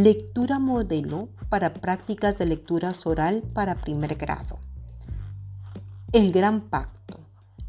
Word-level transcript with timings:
Lectura 0.00 0.60
modelo 0.60 1.28
para 1.48 1.74
prácticas 1.74 2.38
de 2.38 2.46
lectura 2.46 2.92
oral 3.04 3.42
para 3.52 3.80
primer 3.80 4.14
grado. 4.14 4.60
El 6.12 6.30
Gran 6.30 6.60
Pacto. 6.60 7.18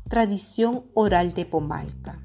Tradición 0.08 0.84
oral 0.94 1.34
de 1.34 1.48
Pomalca. 1.48 2.22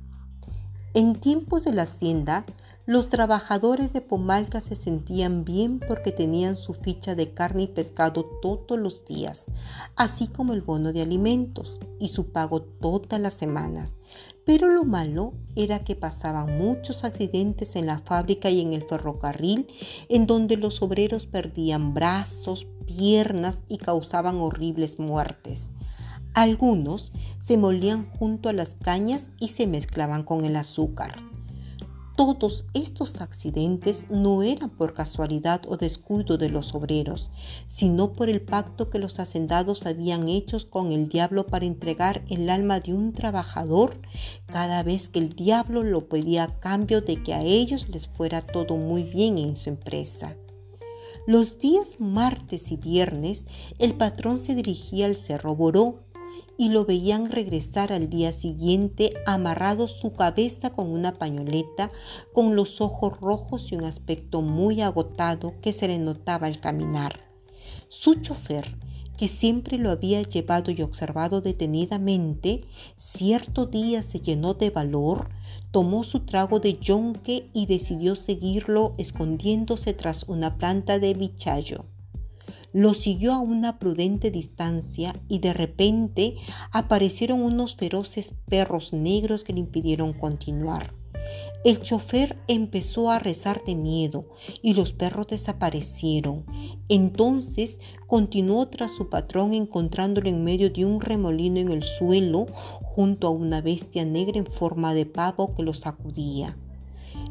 En 0.92 1.14
tiempos 1.14 1.64
de 1.64 1.72
la 1.72 1.84
hacienda, 1.84 2.44
los 2.84 3.08
trabajadores 3.08 3.94
de 3.94 4.02
Pomalca 4.02 4.60
se 4.60 4.76
sentían 4.76 5.42
bien 5.42 5.80
porque 5.80 6.12
tenían 6.12 6.56
su 6.56 6.74
ficha 6.74 7.14
de 7.14 7.32
carne 7.32 7.62
y 7.62 7.68
pescado 7.68 8.26
todos 8.42 8.78
los 8.78 9.06
días, 9.06 9.46
así 9.96 10.28
como 10.28 10.52
el 10.52 10.60
bono 10.60 10.92
de 10.92 11.00
alimentos 11.00 11.80
y 11.98 12.08
su 12.08 12.30
pago 12.30 12.60
todas 12.60 13.18
las 13.18 13.32
semanas. 13.32 13.96
Pero 14.44 14.68
lo 14.68 14.84
malo 14.84 15.32
era 15.56 15.78
que 15.78 15.96
pasaban 15.96 16.58
muchos 16.58 17.04
accidentes 17.04 17.76
en 17.76 17.86
la 17.86 18.00
fábrica 18.00 18.50
y 18.50 18.60
en 18.60 18.72
el 18.72 18.82
ferrocarril, 18.82 19.66
en 20.08 20.26
donde 20.26 20.56
los 20.56 20.82
obreros 20.82 21.26
perdían 21.26 21.94
brazos, 21.94 22.66
piernas 22.86 23.60
y 23.68 23.78
causaban 23.78 24.36
horribles 24.36 24.98
muertes. 24.98 25.72
Algunos 26.34 27.12
se 27.38 27.56
molían 27.56 28.10
junto 28.10 28.48
a 28.48 28.52
las 28.52 28.74
cañas 28.74 29.30
y 29.38 29.48
se 29.48 29.66
mezclaban 29.66 30.24
con 30.24 30.44
el 30.44 30.56
azúcar. 30.56 31.33
Todos 32.16 32.64
estos 32.74 33.20
accidentes 33.20 34.04
no 34.08 34.44
eran 34.44 34.70
por 34.70 34.94
casualidad 34.94 35.62
o 35.66 35.76
descuido 35.76 36.38
de 36.38 36.48
los 36.48 36.72
obreros, 36.72 37.32
sino 37.66 38.12
por 38.12 38.28
el 38.28 38.40
pacto 38.40 38.88
que 38.88 39.00
los 39.00 39.18
hacendados 39.18 39.84
habían 39.84 40.28
hecho 40.28 40.58
con 40.70 40.92
el 40.92 41.08
diablo 41.08 41.44
para 41.44 41.66
entregar 41.66 42.24
el 42.28 42.50
alma 42.50 42.78
de 42.78 42.94
un 42.94 43.12
trabajador 43.14 44.00
cada 44.46 44.84
vez 44.84 45.08
que 45.08 45.18
el 45.18 45.30
diablo 45.30 45.82
lo 45.82 46.08
pedía 46.08 46.44
a 46.44 46.60
cambio 46.60 47.00
de 47.00 47.20
que 47.20 47.34
a 47.34 47.42
ellos 47.42 47.88
les 47.88 48.06
fuera 48.06 48.42
todo 48.42 48.76
muy 48.76 49.02
bien 49.02 49.36
en 49.38 49.56
su 49.56 49.70
empresa. 49.70 50.36
Los 51.26 51.58
días 51.58 52.00
martes 52.00 52.70
y 52.70 52.76
viernes 52.76 53.46
el 53.78 53.94
patrón 53.94 54.38
se 54.38 54.54
dirigía 54.54 55.06
al 55.06 55.16
Cerro 55.16 55.56
Boró 55.56 56.03
y 56.56 56.68
lo 56.68 56.84
veían 56.84 57.30
regresar 57.30 57.92
al 57.92 58.08
día 58.08 58.32
siguiente 58.32 59.14
amarrado 59.26 59.88
su 59.88 60.12
cabeza 60.12 60.70
con 60.70 60.90
una 60.90 61.14
pañoleta, 61.14 61.90
con 62.32 62.56
los 62.56 62.80
ojos 62.80 63.20
rojos 63.20 63.72
y 63.72 63.76
un 63.76 63.84
aspecto 63.84 64.42
muy 64.42 64.80
agotado 64.80 65.54
que 65.60 65.72
se 65.72 65.88
le 65.88 65.98
notaba 65.98 66.46
al 66.46 66.60
caminar. 66.60 67.20
Su 67.88 68.14
chofer, 68.16 68.74
que 69.16 69.28
siempre 69.28 69.78
lo 69.78 69.90
había 69.90 70.22
llevado 70.22 70.70
y 70.70 70.82
observado 70.82 71.40
detenidamente, 71.40 72.64
cierto 72.96 73.66
día 73.66 74.02
se 74.02 74.20
llenó 74.20 74.54
de 74.54 74.70
valor, 74.70 75.30
tomó 75.70 76.04
su 76.04 76.20
trago 76.20 76.60
de 76.60 76.78
yonque 76.78 77.48
y 77.52 77.66
decidió 77.66 78.16
seguirlo 78.16 78.94
escondiéndose 78.98 79.94
tras 79.94 80.24
una 80.24 80.56
planta 80.56 80.98
de 80.98 81.14
bichayo. 81.14 81.84
Lo 82.74 82.92
siguió 82.92 83.32
a 83.32 83.38
una 83.38 83.78
prudente 83.78 84.32
distancia 84.32 85.14
y 85.28 85.38
de 85.38 85.54
repente 85.54 86.34
aparecieron 86.72 87.40
unos 87.40 87.76
feroces 87.76 88.32
perros 88.48 88.92
negros 88.92 89.44
que 89.44 89.52
le 89.52 89.60
impidieron 89.60 90.12
continuar. 90.12 90.92
El 91.64 91.80
chofer 91.80 92.36
empezó 92.48 93.12
a 93.12 93.20
rezar 93.20 93.62
de 93.64 93.76
miedo 93.76 94.28
y 94.60 94.74
los 94.74 94.92
perros 94.92 95.28
desaparecieron. 95.28 96.44
Entonces 96.88 97.78
continuó 98.08 98.66
tras 98.66 98.90
su 98.90 99.08
patrón 99.08 99.54
encontrándolo 99.54 100.28
en 100.28 100.42
medio 100.42 100.68
de 100.68 100.84
un 100.84 101.00
remolino 101.00 101.60
en 101.60 101.70
el 101.70 101.84
suelo 101.84 102.46
junto 102.82 103.28
a 103.28 103.30
una 103.30 103.60
bestia 103.60 104.04
negra 104.04 104.36
en 104.36 104.46
forma 104.46 104.94
de 104.94 105.06
pavo 105.06 105.54
que 105.54 105.62
lo 105.62 105.74
sacudía. 105.74 106.58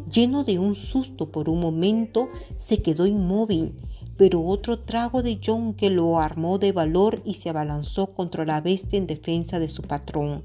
Lleno 0.10 0.46
de 0.46 0.58
un 0.58 0.74
susto 0.76 1.34
por 1.34 1.50
un 1.50 1.60
momento, 1.60 2.30
se 2.58 2.82
quedó 2.82 3.06
inmóvil 3.06 3.74
pero 4.18 4.44
otro 4.44 4.80
trago 4.80 5.24
de 5.24 5.40
John 5.44 5.74
que 5.74 5.90
lo 5.90 6.20
armó 6.20 6.60
de 6.60 6.72
valor 6.72 7.22
y 7.26 7.36
se 7.36 7.50
abalanzó 7.50 8.14
contra 8.14 8.46
la 8.46 8.62
bestia 8.62 8.98
en 8.98 9.08
defensa 9.08 9.60
de 9.60 9.68
su 9.68 9.82
patrón. 9.82 10.44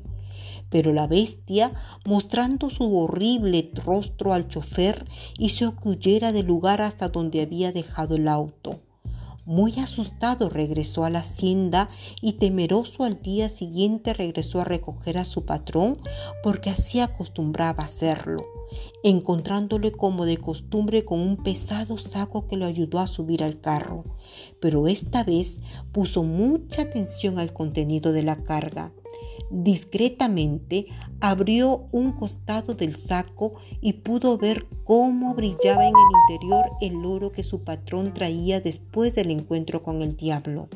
Pero 0.71 0.93
la 0.93 1.07
bestia, 1.07 1.73
mostrando 2.07 2.71
su 2.71 2.97
horrible 2.97 3.71
rostro 3.85 4.33
al 4.33 4.49
chofer, 4.49 5.07
hizo 5.39 5.77
que 5.77 5.89
huyera 5.89 6.33
del 6.33 6.47
lugar 6.47 6.83
hasta 6.83 7.09
donde 7.09 7.41
había 7.41 7.73
dejado 7.73 8.17
el 8.17 8.29
auto. 8.29 8.81
Muy 9.47 9.79
asustado 9.79 10.51
regresó 10.51 11.07
a 11.07 11.11
la 11.11 11.21
hacienda 11.21 11.89
y 12.21 12.35
temeroso 12.35 13.05
al 13.05 13.23
día 13.23 13.49
siguiente 13.49 14.13
regresó 14.13 14.61
a 14.61 14.65
recoger 14.65 15.17
a 15.17 15.25
su 15.25 15.47
patrón 15.47 15.97
porque 16.43 16.69
así 16.69 17.01
acostumbraba 17.01 17.85
hacerlo 17.85 18.58
encontrándole 19.03 19.93
como 19.93 20.25
de 20.25 20.39
costumbre 20.39 21.05
con 21.05 21.21
un 21.21 21.37
pesado 21.43 21.99
saco 21.99 22.47
que 22.47 22.57
lo 22.57 22.67
ayudó 22.67 22.99
a 22.99 23.07
subir 23.07 23.43
al 23.43 23.61
carro, 23.61 24.05
pero 24.61 24.89
esta 24.89 25.25
vez 25.25 25.61
puso 25.93 26.23
mucha 26.23 26.83
atención 26.83 27.39
al 27.39 27.53
contenido 27.53 28.13
de 28.13 28.23
la 28.23 28.43
carga. 28.45 28.93
Discretamente 29.51 30.87
abrió 31.21 31.87
un 31.91 32.13
costado 32.13 32.75
del 32.75 32.97
saco 32.97 33.53
y 33.81 33.95
pudo 33.95 34.37
ver 34.37 34.67
cómo 34.85 35.35
brillaba 35.35 35.87
en 35.87 35.95
el 35.95 36.35
interior 36.35 36.67
el 36.81 37.05
oro 37.05 37.33
que 37.33 37.43
su 37.43 37.65
patrón 37.65 38.13
traía 38.13 38.61
después 38.61 39.15
del 39.15 39.31
encuentro 39.31 39.81
con 39.81 40.03
el 40.03 40.17
diablo. 40.17 40.69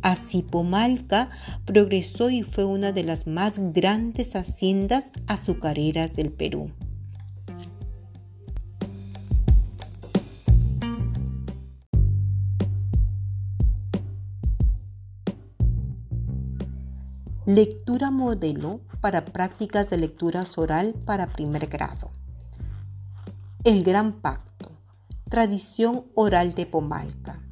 Así 0.00 0.42
Pomalca 0.42 1.30
progresó 1.66 2.30
y 2.30 2.42
fue 2.42 2.64
una 2.64 2.92
de 2.92 3.04
las 3.04 3.26
más 3.26 3.58
grandes 3.58 4.34
haciendas 4.36 5.12
azucareras 5.26 6.16
del 6.16 6.30
Perú. 6.30 6.70
Lectura 17.46 18.10
modelo 18.10 18.80
para 19.02 19.26
prácticas 19.26 19.90
de 19.90 19.98
lectura 19.98 20.44
oral 20.56 20.94
para 21.04 21.26
primer 21.26 21.66
grado. 21.66 22.10
El 23.64 23.82
Gran 23.82 24.12
Pacto. 24.22 24.70
Tradición 25.28 26.06
oral 26.14 26.54
de 26.54 26.64
Pomalca. 26.64 27.42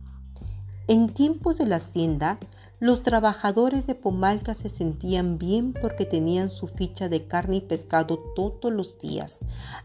En 0.89 1.11
tiempos 1.11 1.59
de 1.59 1.67
la 1.67 1.77
hacienda, 1.77 2.39
los 2.83 3.05
trabajadores 3.05 3.87
de 3.87 3.95
Pomalca 3.95 4.55
se 4.55 4.69
sentían 4.69 5.39
bien 5.39 5.73
porque 5.73 6.05
tenían 6.05 6.51
su 6.51 6.67
ficha 6.67 7.09
de 7.09 7.29
carne 7.29 7.59
y 7.59 7.61
pescado 7.61 8.19
todos 8.35 8.73
los 8.73 8.99
días, 8.99 9.39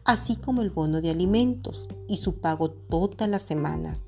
así 0.03 0.35
como 0.35 0.63
el 0.63 0.71
bono 0.71 0.99
de 0.99 1.11
alimentos 1.11 1.87
y 2.07 2.17
su 2.17 2.39
pago 2.41 2.71
todas 2.71 3.29
las 3.29 3.43
semanas. 3.43 4.05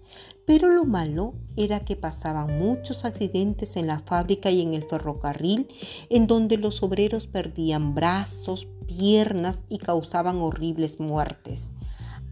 Pero 0.48 0.70
lo 0.70 0.86
malo 0.86 1.36
era 1.56 1.82
que 1.82 1.98
pasaban 1.98 2.58
muchos 2.58 3.06
accidentes 3.06 3.76
en 3.76 3.86
la 3.86 4.00
fábrica 4.00 4.50
y 4.50 4.62
en 4.62 4.74
el 4.74 4.86
ferrocarril, 4.86 5.68
en 6.10 6.26
donde 6.26 6.58
los 6.58 6.82
obreros 6.82 7.28
perdían 7.28 7.94
brazos, 7.94 8.68
piernas 8.88 9.60
y 9.70 9.78
causaban 9.78 10.38
horribles 10.38 11.00
muertes. 11.00 11.74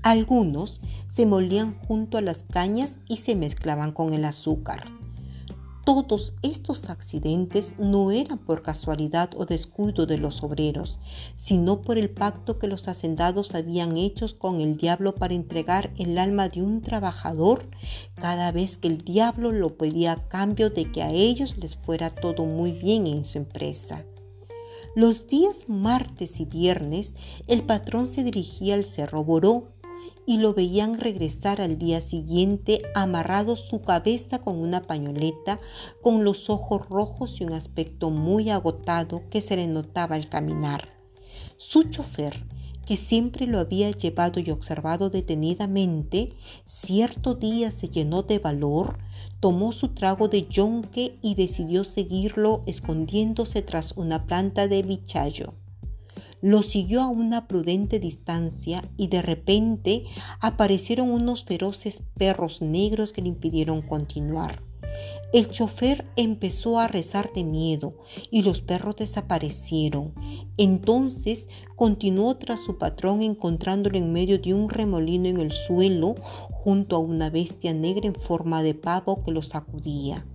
Algunos 0.01 0.81
se 1.07 1.27
molían 1.27 1.77
junto 1.77 2.17
a 2.17 2.21
las 2.21 2.41
cañas 2.41 2.97
y 3.07 3.17
se 3.17 3.35
mezclaban 3.35 3.91
con 3.91 4.11
el 4.13 4.25
azúcar. 4.25 4.96
Todos 5.87 6.33
estos 6.41 6.89
accidentes 6.89 7.71
no 7.77 8.11
eran 8.11 8.39
por 8.39 8.61
casualidad 8.61 9.29
o 9.37 9.45
descuido 9.45 10.05
de 10.05 10.17
los 10.17 10.43
obreros, 10.43 10.99
sino 11.37 11.79
por 11.79 11.97
el 11.97 12.09
pacto 12.09 12.59
que 12.59 12.67
los 12.67 12.89
hacendados 12.89 13.55
habían 13.55 13.95
hecho 13.95 14.27
con 14.37 14.59
el 14.59 14.75
diablo 14.75 15.15
para 15.15 15.33
entregar 15.33 15.93
el 15.97 16.17
alma 16.17 16.49
de 16.49 16.61
un 16.61 16.81
trabajador 16.81 17.69
cada 18.15 18.51
vez 18.51 18.75
que 18.75 18.89
el 18.89 18.97
diablo 18.97 19.53
lo 19.53 19.77
pedía 19.77 20.11
a 20.11 20.27
cambio 20.27 20.71
de 20.71 20.91
que 20.91 21.03
a 21.03 21.11
ellos 21.11 21.55
les 21.57 21.77
fuera 21.77 22.09
todo 22.09 22.43
muy 22.43 22.73
bien 22.73 23.07
en 23.07 23.23
su 23.23 23.37
empresa. 23.37 24.03
Los 24.93 25.27
días 25.27 25.69
martes 25.69 26.41
y 26.41 26.45
viernes 26.45 27.15
el 27.47 27.63
patrón 27.63 28.07
se 28.07 28.25
dirigía 28.25 28.73
al 28.73 28.83
Cerro 28.83 29.23
Boró 29.23 29.69
y 30.27 30.39
lo 30.39 30.53
veían 30.53 30.99
regresar 30.99 31.61
al 31.61 31.77
día 31.77 32.01
siguiente 32.01 32.81
amarrado 32.93 33.55
su 33.55 33.79
cabeza 33.81 34.39
con 34.39 34.57
una 34.57 34.81
pañoleta, 34.81 35.57
con 36.01 36.25
los 36.25 36.49
ojos 36.49 36.87
rojos 36.89 37.39
y 37.39 37.45
un 37.45 37.53
aspecto 37.53 38.09
muy 38.09 38.49
agotado 38.49 39.23
que 39.29 39.41
se 39.41 39.55
le 39.55 39.67
notaba 39.67 40.17
al 40.17 40.27
caminar. 40.27 40.89
Su 41.55 41.83
chofer, 41.83 42.43
que 42.85 42.97
siempre 42.97 43.47
lo 43.47 43.57
había 43.59 43.89
llevado 43.91 44.41
y 44.41 44.51
observado 44.51 45.09
detenidamente, 45.09 46.33
cierto 46.65 47.35
día 47.35 47.71
se 47.71 47.87
llenó 47.87 48.21
de 48.21 48.39
valor, 48.39 48.99
tomó 49.39 49.71
su 49.71 49.93
trago 49.93 50.27
de 50.27 50.45
yonque 50.47 51.17
y 51.21 51.35
decidió 51.35 51.85
seguirlo 51.85 52.63
escondiéndose 52.65 53.61
tras 53.61 53.93
una 53.95 54.25
planta 54.25 54.67
de 54.67 54.83
bichayo. 54.83 55.53
Lo 56.41 56.63
siguió 56.63 57.01
a 57.01 57.09
una 57.09 57.47
prudente 57.47 57.99
distancia 57.99 58.83
y 58.97 59.07
de 59.07 59.21
repente 59.21 60.05
aparecieron 60.39 61.09
unos 61.09 61.43
feroces 61.43 62.01
perros 62.17 62.61
negros 62.61 63.11
que 63.13 63.21
le 63.21 63.29
impidieron 63.29 63.81
continuar. 63.81 64.61
El 65.33 65.49
chofer 65.49 66.05
empezó 66.15 66.79
a 66.79 66.87
rezar 66.87 67.31
de 67.33 67.43
miedo 67.43 67.93
y 68.31 68.43
los 68.43 68.61
perros 68.61 68.95
desaparecieron. 68.95 70.13
Entonces 70.57 71.49
continuó 71.75 72.37
tras 72.37 72.61
su 72.61 72.77
patrón 72.77 73.21
encontrándolo 73.21 73.97
en 73.97 74.13
medio 74.13 74.39
de 74.39 74.53
un 74.53 74.69
remolino 74.69 75.27
en 75.27 75.39
el 75.39 75.51
suelo 75.51 76.15
junto 76.49 76.95
a 76.95 76.99
una 76.99 77.29
bestia 77.29 77.73
negra 77.73 78.07
en 78.07 78.15
forma 78.15 78.63
de 78.63 78.73
pavo 78.73 79.23
que 79.23 79.31
lo 79.31 79.43
sacudía. 79.43 80.25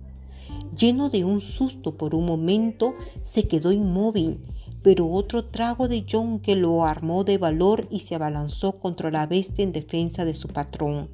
Lleno 0.77 1.09
de 1.09 1.23
un 1.23 1.41
susto 1.41 1.97
por 1.97 2.15
un 2.15 2.25
momento, 2.25 2.93
se 3.23 3.47
quedó 3.47 3.71
inmóvil, 3.71 4.39
pero 4.83 5.09
otro 5.09 5.45
trago 5.45 5.87
de 5.87 6.05
John 6.09 6.39
que 6.39 6.55
lo 6.55 6.83
armó 6.83 7.23
de 7.23 7.37
valor 7.37 7.87
y 7.89 8.01
se 8.01 8.15
abalanzó 8.15 8.79
contra 8.79 9.09
la 9.09 9.25
bestia 9.25 9.63
en 9.63 9.71
defensa 9.71 10.25
de 10.25 10.33
su 10.33 10.49
patrón. 10.49 11.09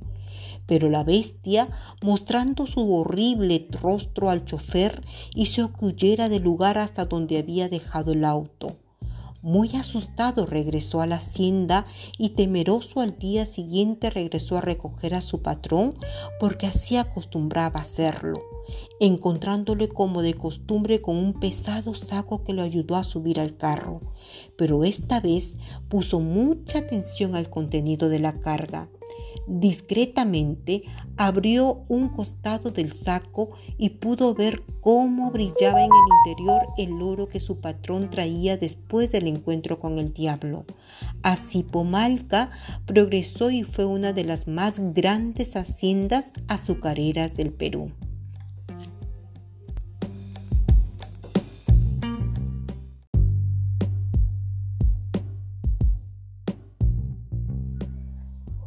Pero 0.65 0.89
la 0.89 1.03
bestia, 1.03 1.69
mostrando 2.03 2.67
su 2.67 2.93
horrible 2.93 3.67
rostro 3.81 4.29
al 4.29 4.45
chofer, 4.45 5.03
hizo 5.33 5.73
que 5.73 5.85
huyera 5.85 6.29
del 6.29 6.43
lugar 6.43 6.77
hasta 6.77 7.05
donde 7.05 7.37
había 7.37 7.69
dejado 7.69 8.11
el 8.11 8.25
auto. 8.25 8.75
Muy 9.41 9.73
asustado 9.75 10.45
regresó 10.45 11.01
a 11.01 11.07
la 11.07 11.15
hacienda 11.15 11.85
y 12.17 12.29
temeroso 12.29 12.99
al 12.99 13.17
día 13.17 13.45
siguiente 13.45 14.09
regresó 14.09 14.57
a 14.57 14.61
recoger 14.61 15.13
a 15.13 15.21
su 15.21 15.41
patrón 15.41 15.93
porque 16.41 16.67
así 16.67 16.97
acostumbraba 16.97 17.79
hacerlo, 17.79 18.41
encontrándole 18.99 19.89
como 19.89 20.21
de 20.21 20.33
costumbre 20.33 21.01
con 21.01 21.15
un 21.17 21.33
pesado 21.33 21.93
saco 21.93 22.43
que 22.43 22.53
lo 22.53 22.61
ayudó 22.61 22.95
a 22.95 23.03
subir 23.03 23.39
al 23.39 23.57
carro. 23.57 24.01
Pero 24.57 24.83
esta 24.83 25.19
vez 25.19 25.57
puso 25.87 26.19
mucha 26.19 26.79
atención 26.79 27.35
al 27.35 27.49
contenido 27.49 28.09
de 28.09 28.19
la 28.19 28.39
carga 28.39 28.89
discretamente 29.49 30.83
abrió 31.17 31.83
un 31.89 32.09
costado 32.09 32.71
del 32.71 32.93
saco 32.93 33.49
y 33.77 33.89
pudo 33.89 34.33
ver 34.35 34.63
cómo 34.79 35.31
brillaba 35.31 35.83
en 35.83 35.89
el 35.91 36.31
interior 36.31 36.61
el 36.77 37.01
oro 37.01 37.27
que 37.27 37.39
su 37.39 37.59
patrón 37.59 38.09
traía 38.09 38.57
después 38.57 39.11
del 39.11 39.27
encuentro 39.27 39.77
con 39.77 39.97
el 39.97 40.13
diablo. 40.13 40.65
Así 41.23 41.63
Pomalca 41.63 42.51
progresó 42.85 43.49
y 43.49 43.63
fue 43.63 43.85
una 43.85 44.13
de 44.13 44.23
las 44.23 44.47
más 44.47 44.79
grandes 44.93 45.55
haciendas 45.55 46.31
azucareras 46.47 47.35
del 47.35 47.51
Perú. 47.51 47.91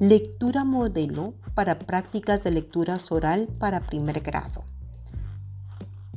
Lectura 0.03 0.65
modelo 0.65 1.35
para 1.55 1.79
prácticas 1.79 2.43
de 2.43 2.51
lectura 2.51 2.99
oral 3.13 3.47
para 3.61 3.87
primer 3.87 4.19
grado. 4.19 4.65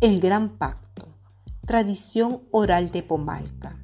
El 0.02 0.20
Gran 0.20 0.58
Pacto. 0.58 1.10
Tradición 1.68 2.42
oral 2.50 2.90
de 2.90 3.04
Pomalca. 3.04 3.78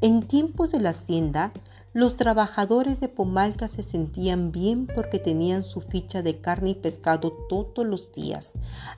En 0.00 0.22
tiempos 0.22 0.70
de 0.70 0.78
la 0.78 0.90
hacienda, 0.90 1.50
los 1.92 2.14
trabajadores 2.14 3.00
de 3.00 3.08
Pomalca 3.08 3.66
se 3.66 3.82
sentían 3.82 4.52
bien 4.52 4.86
porque 4.86 5.18
tenían 5.18 5.64
su 5.64 5.80
ficha 5.80 6.22
de 6.22 6.40
carne 6.40 6.70
y 6.70 6.74
pescado 6.74 7.32
todos 7.48 7.84
los 7.84 8.12
días, 8.12 8.52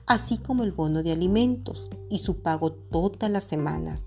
así 0.05 0.37
como 0.37 0.63
el 0.63 0.73
bono 0.73 1.01
de 1.01 1.11
alimentos 1.11 1.89
y 2.11 2.19
su 2.19 2.43
pago 2.43 2.71
todas 2.71 3.31
las 3.31 3.45
semanas. 3.45 4.05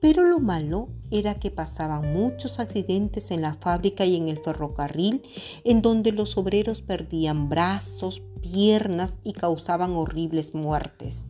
Pero 0.00 0.22
lo 0.22 0.38
malo 0.38 0.88
era 1.10 1.34
que 1.34 1.50
pasaban 1.50 2.12
muchos 2.12 2.60
accidentes 2.60 3.32
en 3.32 3.42
la 3.42 3.54
fábrica 3.54 4.04
y 4.04 4.14
en 4.14 4.28
el 4.28 4.38
ferrocarril, 4.38 5.22
en 5.64 5.82
donde 5.82 6.12
los 6.12 6.38
obreros 6.38 6.80
perdían 6.80 7.48
brazos, 7.48 8.22
piernas 8.40 9.14
y 9.24 9.32
causaban 9.32 9.96
horribles 9.96 10.54
muertes. 10.54 11.26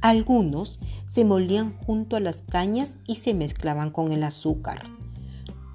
Algunos 0.00 0.80
se 1.06 1.24
molían 1.24 1.78
junto 1.78 2.16
a 2.16 2.20
las 2.20 2.42
cañas 2.42 2.98
y 3.06 3.16
se 3.16 3.34
mezclaban 3.34 3.90
con 3.90 4.10
el 4.10 4.24
azúcar. 4.24 4.99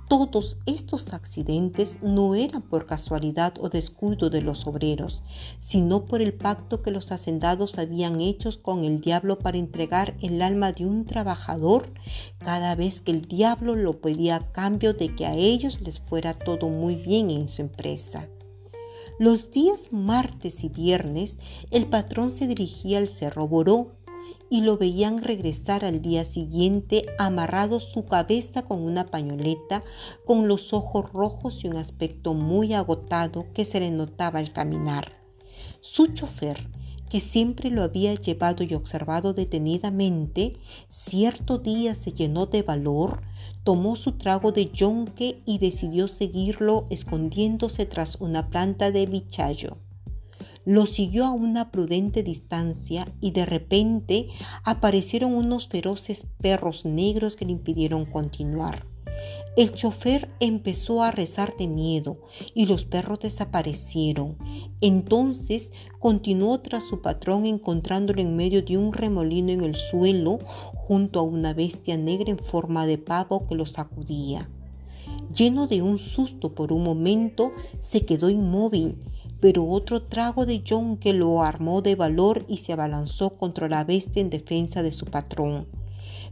Todos 0.08 0.60
estos 0.68 1.14
accidentes 1.14 1.98
no 2.04 2.36
eran 2.36 2.62
por 2.62 2.86
casualidad 2.86 3.56
o 3.60 3.70
descuido 3.70 4.30
de 4.30 4.44
los 4.44 4.68
obreros, 4.68 5.24
sino 5.60 6.06
por 6.06 6.22
el 6.22 6.32
pacto 6.32 6.84
que 6.84 6.92
los 6.92 7.12
hacendados 7.12 7.80
habían 7.80 8.22
hecho 8.22 8.52
con 8.62 8.84
el 8.84 9.02
diablo 9.02 9.40
para 9.40 9.58
entregar 9.58 10.16
el 10.22 10.44
alma 10.44 10.74
de 10.74 10.86
un 10.86 11.06
trabajador 11.06 11.92
cada 12.38 12.76
vez 12.76 13.02
que 13.02 13.12
el 13.12 13.24
diablo 13.24 13.76
lo 13.76 14.00
pedía 14.00 14.36
a 14.36 14.52
cambio 14.52 14.94
de 14.94 15.16
que 15.16 15.26
a 15.26 15.34
ellos 15.34 15.82
les 15.82 16.00
fuera 16.00 16.36
todo 16.36 16.70
muy 16.70 16.96
bien 16.96 17.32
en 17.32 17.48
su 17.48 17.64
empresa. 17.64 18.28
Los 19.18 19.50
días 19.50 19.92
martes 19.92 20.64
y 20.64 20.70
viernes 20.70 21.40
el 21.72 21.88
patrón 21.88 22.30
se 22.30 22.46
dirigía 22.46 23.00
al 23.00 23.10
Cerro 23.10 23.48
Boró 23.48 23.96
y 24.50 24.62
lo 24.62 24.78
veían 24.78 25.24
regresar 25.24 25.84
al 25.86 26.02
día 26.02 26.24
siguiente 26.26 27.06
amarrado 27.18 27.80
su 27.80 28.06
cabeza 28.06 28.64
con 28.64 28.82
una 28.82 29.08
pañoleta, 29.08 29.84
con 30.26 30.48
los 30.48 30.74
ojos 30.74 31.12
rojos 31.12 31.64
y 31.64 31.68
un 31.68 31.78
aspecto 31.78 32.34
muy 32.34 32.74
agotado 32.74 33.46
que 33.54 33.66
se 33.66 33.80
le 33.80 33.92
notaba 33.92 34.40
al 34.40 34.52
caminar. 34.54 35.14
Su 35.82 36.08
chofer, 36.08 36.68
que 37.10 37.20
siempre 37.20 37.70
lo 37.70 37.84
había 37.84 38.14
llevado 38.16 38.64
y 38.64 38.74
observado 38.74 39.34
detenidamente, 39.34 40.58
cierto 40.90 41.60
día 41.60 41.96
se 41.96 42.12
llenó 42.12 42.46
de 42.46 42.62
valor, 42.62 43.22
tomó 43.64 43.96
su 43.96 44.14
trago 44.14 44.52
de 44.52 44.72
yonque 44.72 45.42
y 45.46 45.60
decidió 45.60 46.08
seguirlo 46.08 46.86
escondiéndose 46.90 47.86
tras 47.86 48.16
una 48.20 48.50
planta 48.50 48.92
de 48.92 49.06
bichayo. 49.06 49.78
Lo 50.66 50.88
siguió 50.88 51.26
a 51.26 51.32
una 51.32 51.72
prudente 51.72 52.24
distancia 52.24 53.08
y 53.22 53.32
de 53.32 53.46
repente 53.46 54.30
aparecieron 54.64 55.34
unos 55.36 55.68
feroces 55.68 56.26
perros 56.40 56.86
negros 56.86 57.36
que 57.36 57.46
le 57.46 57.52
impidieron 57.52 58.06
continuar. 58.06 58.88
El 59.56 59.72
chofer 59.74 60.30
empezó 60.40 61.02
a 61.02 61.12
rezar 61.12 61.56
de 61.58 61.68
miedo 61.68 62.18
y 62.54 62.66
los 62.66 62.84
perros 62.84 63.20
desaparecieron. 63.20 64.38
Entonces 64.82 65.72
continuó 66.00 66.60
tras 66.60 66.84
su 66.84 67.02
patrón 67.02 67.46
encontrándolo 67.46 68.22
en 68.22 68.36
medio 68.36 68.62
de 68.62 68.78
un 68.78 68.92
remolino 68.92 69.52
en 69.52 69.64
el 69.64 69.76
suelo 69.76 70.40
junto 70.76 71.20
a 71.20 71.24
una 71.24 71.54
bestia 71.54 71.96
negra 71.96 72.32
en 72.32 72.40
forma 72.40 72.86
de 72.86 72.98
pavo 72.98 73.48
que 73.48 73.56
lo 73.56 73.66
sacudía. 73.66 74.50
Lleno 75.34 75.68
de 75.68 75.82
un 75.82 75.98
susto 75.98 76.54
por 76.54 76.74
un 76.74 76.84
momento, 76.84 77.52
se 77.82 78.06
quedó 78.06 78.30
inmóvil 78.30 78.98
pero 79.40 79.66
otro 79.68 80.04
trago 80.04 80.46
de 80.46 80.64
John 80.68 80.98
que 80.98 81.14
lo 81.14 81.44
armó 81.44 81.82
de 81.82 81.96
valor 81.96 82.46
y 82.48 82.58
se 82.58 82.74
abalanzó 82.74 83.38
contra 83.38 83.70
la 83.70 83.84
bestia 83.84 84.22
en 84.22 84.30
defensa 84.30 84.84
de 84.84 84.92
su 84.92 85.06
patrón. 85.06 85.68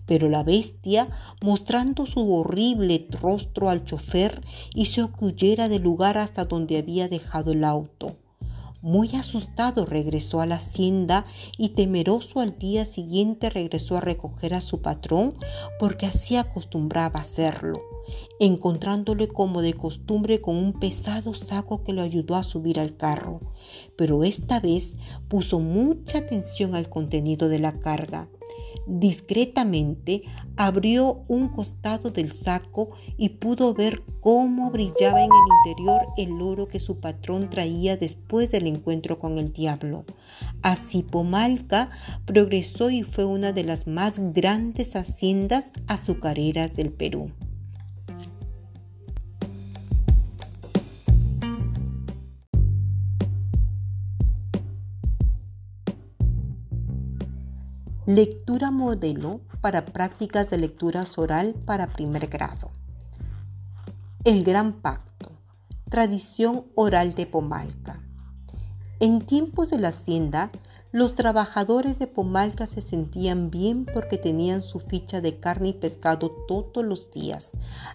Pero 0.05 0.29
la 0.29 0.43
bestia, 0.43 1.09
mostrando 1.41 2.05
su 2.05 2.33
horrible 2.33 3.07
rostro 3.21 3.69
al 3.69 3.85
chofer, 3.85 4.41
hizo 4.73 5.13
que 5.13 5.25
huyera 5.25 5.69
del 5.69 5.83
lugar 5.83 6.17
hasta 6.17 6.45
donde 6.45 6.77
había 6.77 7.07
dejado 7.07 7.51
el 7.51 7.63
auto. 7.63 8.17
Muy 8.81 9.15
asustado 9.15 9.85
regresó 9.85 10.41
a 10.41 10.45
la 10.45 10.55
hacienda 10.55 11.23
y 11.57 11.69
temeroso 11.69 12.41
al 12.41 12.57
día 12.57 12.83
siguiente 12.83 13.49
regresó 13.49 13.95
a 13.95 14.01
recoger 14.01 14.53
a 14.53 14.59
su 14.59 14.81
patrón 14.81 15.33
porque 15.79 16.05
así 16.05 16.35
acostumbraba 16.35 17.21
hacerlo 17.21 17.92
encontrándole 18.39 19.27
como 19.27 19.61
de 19.61 19.73
costumbre 19.73 20.41
con 20.41 20.55
un 20.55 20.73
pesado 20.73 21.33
saco 21.33 21.83
que 21.83 21.93
lo 21.93 22.01
ayudó 22.01 22.35
a 22.35 22.43
subir 22.43 22.79
al 22.79 22.95
carro, 22.97 23.41
pero 23.97 24.23
esta 24.23 24.59
vez 24.59 24.97
puso 25.27 25.59
mucha 25.59 26.19
atención 26.19 26.75
al 26.75 26.89
contenido 26.89 27.49
de 27.49 27.59
la 27.59 27.79
carga. 27.79 28.29
Discretamente 28.85 30.23
abrió 30.57 31.23
un 31.27 31.47
costado 31.47 32.11
del 32.11 32.33
saco 32.33 32.89
y 33.17 33.29
pudo 33.29 33.73
ver 33.73 34.03
cómo 34.19 34.71
brillaba 34.71 35.23
en 35.23 35.29
el 35.29 35.71
interior 35.71 36.01
el 36.17 36.41
oro 36.41 36.67
que 36.67 36.79
su 36.79 36.99
patrón 36.99 37.49
traía 37.49 37.95
después 37.95 38.51
del 38.51 38.67
encuentro 38.67 39.17
con 39.17 39.37
el 39.37 39.53
diablo. 39.53 40.03
Así 40.61 41.01
Pomalca 41.01 41.91
progresó 42.25 42.89
y 42.89 43.03
fue 43.03 43.25
una 43.25 43.53
de 43.53 43.63
las 43.63 43.87
más 43.87 44.19
grandes 44.33 44.95
haciendas 44.95 45.71
azucareras 45.87 46.75
del 46.75 46.91
Perú. 46.91 47.31
Lectura 58.05 58.69
modelo 58.69 59.39
para 59.61 59.85
prácticas 59.85 60.49
de 60.49 60.57
lectura 60.57 61.05
oral 61.15 61.55
para 61.65 61.93
primer 61.93 62.27
grado. 62.27 62.69
El 64.25 64.43
Gran 64.43 64.73
Pacto. 64.73 65.31
Tradición 65.89 66.65
oral 66.75 67.15
de 67.15 67.25
Pomalca. 67.27 68.03
En 68.99 69.21
tiempos 69.21 69.69
de 69.69 69.77
la 69.77 69.87
hacienda, 69.87 70.49
Los 70.93 71.15
trabajadores 71.15 71.97
de 71.97 72.05
Pomalca 72.05 72.67
se 72.67 72.83
sentían 72.83 73.49
bien 73.49 73.85
porque 73.91 74.19
tenían 74.19 74.61
su 74.61 74.79
ficha 74.79 75.21
de 75.21 75.39
carne 75.39 75.69
y 75.69 75.73
pescado 75.73 76.29
todos 76.47 76.85
los 76.85 77.09
días, 77.09 77.49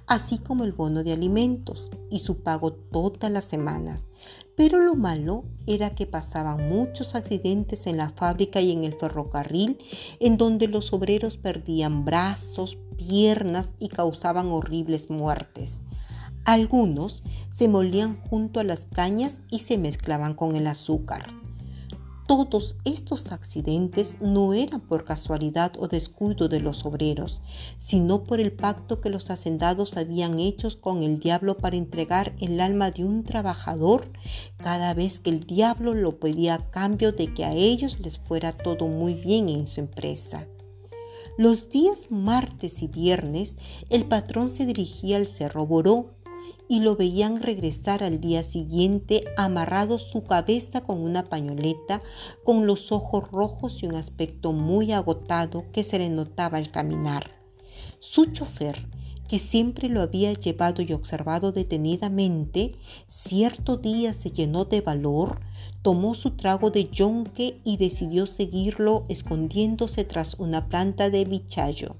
así 0.08 0.38
como 0.38 0.64
el 0.64 0.72
bono 0.72 1.04
de 1.04 1.12
alimentos 1.12 1.90
y 2.10 2.18
su 2.18 2.42
pago 2.42 2.72
todas 2.72 3.30
las 3.30 3.44
semanas. 3.44 4.08
Pero 4.58 4.80
lo 4.80 4.96
malo 4.96 5.44
era 5.68 5.90
que 5.90 6.04
pasaban 6.04 6.68
muchos 6.68 7.14
accidentes 7.14 7.86
en 7.86 7.96
la 7.96 8.10
fábrica 8.10 8.60
y 8.60 8.72
en 8.72 8.82
el 8.82 8.92
ferrocarril, 8.92 9.78
en 10.18 10.36
donde 10.36 10.66
los 10.66 10.92
obreros 10.92 11.36
perdían 11.36 12.04
brazos, 12.04 12.76
piernas 12.96 13.70
y 13.78 13.86
causaban 13.88 14.48
horribles 14.48 15.10
muertes. 15.10 15.84
Algunos 16.44 17.22
se 17.50 17.68
molían 17.68 18.20
junto 18.20 18.58
a 18.58 18.64
las 18.64 18.84
cañas 18.84 19.42
y 19.48 19.60
se 19.60 19.78
mezclaban 19.78 20.34
con 20.34 20.56
el 20.56 20.66
azúcar. 20.66 21.28
Todos 22.28 22.76
estos 22.84 23.32
accidentes 23.32 24.16
no 24.20 24.52
eran 24.52 24.82
por 24.82 25.06
casualidad 25.06 25.72
o 25.78 25.88
descuido 25.88 26.50
de 26.50 26.60
los 26.60 26.84
obreros, 26.84 27.40
sino 27.78 28.24
por 28.24 28.38
el 28.38 28.52
pacto 28.52 29.00
que 29.00 29.08
los 29.08 29.30
hacendados 29.30 29.96
habían 29.96 30.38
hecho 30.38 30.68
con 30.78 31.02
el 31.02 31.20
diablo 31.20 31.56
para 31.56 31.76
entregar 31.76 32.34
el 32.38 32.60
alma 32.60 32.90
de 32.90 33.06
un 33.06 33.24
trabajador 33.24 34.12
cada 34.58 34.92
vez 34.92 35.20
que 35.20 35.30
el 35.30 35.44
diablo 35.44 35.94
lo 35.94 36.20
pedía 36.20 36.56
a 36.56 36.70
cambio 36.70 37.12
de 37.12 37.32
que 37.32 37.46
a 37.46 37.54
ellos 37.54 37.98
les 37.98 38.18
fuera 38.18 38.52
todo 38.52 38.88
muy 38.88 39.14
bien 39.14 39.48
en 39.48 39.66
su 39.66 39.80
empresa. 39.80 40.46
Los 41.38 41.70
días 41.70 42.10
martes 42.10 42.82
y 42.82 42.88
viernes 42.88 43.56
el 43.88 44.04
patrón 44.04 44.50
se 44.50 44.66
dirigía 44.66 45.16
al 45.16 45.28
Cerro 45.28 45.64
Boró 45.64 46.10
y 46.68 46.80
lo 46.80 46.96
veían 46.96 47.42
regresar 47.42 48.02
al 48.02 48.20
día 48.20 48.42
siguiente 48.42 49.24
amarrado 49.36 49.98
su 49.98 50.24
cabeza 50.24 50.82
con 50.82 51.00
una 51.00 51.24
pañoleta, 51.24 52.00
con 52.44 52.66
los 52.66 52.92
ojos 52.92 53.30
rojos 53.30 53.82
y 53.82 53.86
un 53.86 53.94
aspecto 53.94 54.52
muy 54.52 54.92
agotado 54.92 55.64
que 55.72 55.82
se 55.82 55.98
le 55.98 56.10
notaba 56.10 56.58
al 56.58 56.70
caminar. 56.70 57.30
Su 58.00 58.26
chofer, 58.26 58.86
que 59.28 59.38
siempre 59.38 59.88
lo 59.88 60.00
había 60.00 60.32
llevado 60.32 60.82
y 60.82 60.92
observado 60.92 61.52
detenidamente, 61.52 62.76
cierto 63.06 63.76
día 63.76 64.12
se 64.12 64.30
llenó 64.30 64.64
de 64.64 64.80
valor, 64.80 65.40
tomó 65.82 66.14
su 66.14 66.30
trago 66.32 66.70
de 66.70 66.88
yonque 66.88 67.60
y 67.64 67.76
decidió 67.76 68.26
seguirlo 68.26 69.04
escondiéndose 69.08 70.04
tras 70.04 70.34
una 70.38 70.68
planta 70.68 71.10
de 71.10 71.24
bichayo. 71.24 71.96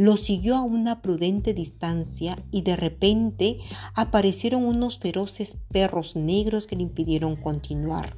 Lo 0.00 0.16
siguió 0.16 0.56
a 0.56 0.62
una 0.62 1.02
prudente 1.02 1.52
distancia 1.52 2.34
y 2.50 2.62
de 2.62 2.74
repente 2.74 3.58
aparecieron 3.94 4.64
unos 4.64 4.98
feroces 4.98 5.56
perros 5.70 6.16
negros 6.16 6.66
que 6.66 6.74
le 6.74 6.84
impidieron 6.84 7.36
continuar. 7.36 8.16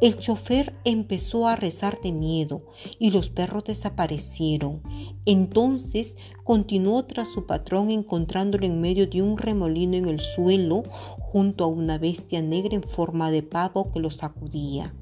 El 0.00 0.18
chofer 0.18 0.74
empezó 0.84 1.46
a 1.46 1.54
rezar 1.54 2.00
de 2.02 2.10
miedo 2.10 2.64
y 2.98 3.12
los 3.12 3.30
perros 3.30 3.62
desaparecieron. 3.62 4.82
Entonces 5.24 6.16
continuó 6.42 7.04
tras 7.04 7.28
su 7.28 7.46
patrón 7.46 7.90
encontrándolo 7.90 8.66
en 8.66 8.80
medio 8.80 9.06
de 9.06 9.22
un 9.22 9.38
remolino 9.38 9.96
en 9.96 10.08
el 10.08 10.18
suelo 10.18 10.82
junto 11.20 11.62
a 11.62 11.68
una 11.68 11.96
bestia 11.96 12.42
negra 12.42 12.74
en 12.74 12.82
forma 12.82 13.30
de 13.30 13.44
pavo 13.44 13.92
que 13.92 14.00
lo 14.00 14.10
sacudía. 14.10 14.92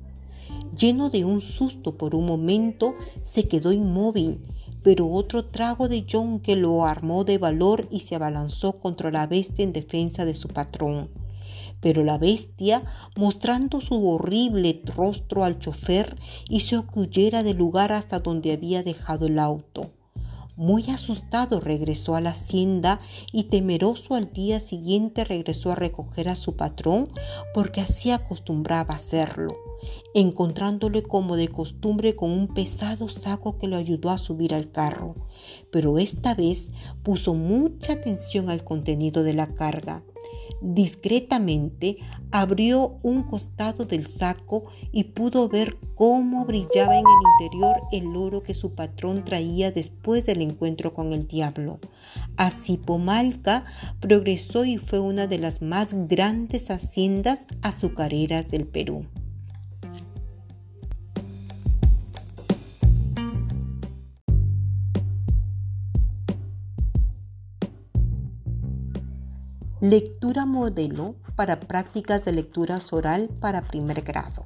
Lleno 0.77 1.09
de 1.09 1.25
un 1.25 1.41
susto 1.41 1.97
por 1.97 2.15
un 2.15 2.27
momento, 2.27 2.93
se 3.25 3.49
quedó 3.49 3.73
inmóvil 3.73 4.41
pero 4.83 5.09
otro 5.09 5.45
trago 5.45 5.89
de 5.89 6.05
John 6.11 6.41
que 6.41 6.57
lo 6.57 6.85
armó 6.85 7.25
de 7.25 7.39
valor 7.39 7.89
y 7.91 8.01
se 8.01 8.17
abalanzó 8.17 8.79
contra 8.81 9.11
la 9.11 9.27
bestia 9.27 9.63
en 9.63 9.73
defensa 9.73 10.25
de 10.25 10.35
su 10.35 10.49
patrón. 10.49 11.11
Pero 11.81 12.05
la 12.05 12.19
bestia, 12.19 12.85
mostrando 13.17 13.81
su 13.81 14.09
horrible 14.09 14.83
rostro 14.97 15.45
al 15.45 15.59
chofer, 15.59 16.17
hizo 16.49 16.87
que 16.87 17.01
huyera 17.01 17.43
del 17.43 17.57
lugar 17.57 17.93
hasta 17.93 18.21
donde 18.21 18.53
había 18.53 18.83
dejado 18.83 19.27
el 19.27 19.39
auto. 19.39 19.91
Muy 20.55 20.91
asustado 20.91 21.61
regresó 21.61 22.15
a 22.15 22.21
la 22.21 22.31
hacienda 22.31 23.01
y 23.33 23.45
temeroso 23.45 24.15
al 24.15 24.33
día 24.33 24.61
siguiente 24.61 25.25
regresó 25.25 25.73
a 25.73 25.77
recoger 25.77 26.29
a 26.29 26.37
su 26.37 26.57
patrón 26.57 27.09
porque 27.55 27.81
así 27.81 28.11
acostumbraba 28.11 28.95
hacerlo 28.95 29.72
encontrándole 30.15 31.03
como 31.03 31.37
de 31.37 31.49
costumbre 31.49 32.15
con 32.17 32.31
un 32.31 32.49
pesado 32.49 33.09
saco 33.09 33.59
que 33.59 33.69
lo 33.69 33.77
ayudó 33.77 34.11
a 34.11 34.19
subir 34.19 34.55
al 34.55 34.71
carro, 34.71 35.15
pero 35.71 35.99
esta 35.99 36.35
vez 36.35 36.71
puso 37.03 37.35
mucha 37.35 37.95
atención 37.95 38.51
al 38.51 38.65
contenido 38.65 39.23
de 39.23 39.35
la 39.35 39.55
carga. 39.55 40.03
Discretamente 40.61 41.99
abrió 42.31 42.99
un 43.03 43.25
costado 43.25 43.85
del 43.85 44.07
saco 44.07 44.63
y 44.93 45.05
pudo 45.05 45.49
ver 45.49 45.77
cómo 45.97 46.45
brillaba 46.45 46.97
en 46.97 47.05
el 47.05 47.47
interior 47.47 47.77
el 47.91 48.17
oro 48.17 48.43
que 48.43 48.55
su 48.55 48.75
patrón 48.75 49.25
traía 49.25 49.73
después 49.73 50.25
del 50.25 50.41
encuentro 50.41 50.93
con 50.93 51.13
el 51.13 51.27
diablo. 51.27 51.81
Así 52.37 52.77
Pomalca 52.77 53.65
progresó 54.01 54.65
y 54.65 54.79
fue 54.79 55.01
una 55.01 55.27
de 55.27 55.39
las 55.39 55.63
más 55.63 55.89
grandes 56.09 56.71
haciendas 56.71 57.47
azucareras 57.63 58.49
del 58.49 58.67
Perú. 58.67 59.07
Lectura 69.83 70.47
modelo 70.47 71.17
para 71.35 71.59
prácticas 71.59 72.25
de 72.25 72.31
lectura 72.31 72.79
oral 72.93 73.29
para 73.41 73.63
primer 73.63 74.03
grado. 74.03 74.45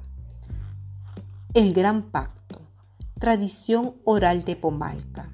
El 1.53 1.73
Gran 1.73 2.09
Pacto. 2.09 2.61
Tradición 3.19 3.93
oral 4.03 4.45
de 4.45 4.55
Pomalca. 4.55 5.29